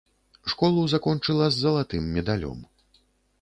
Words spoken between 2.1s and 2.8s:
медалём.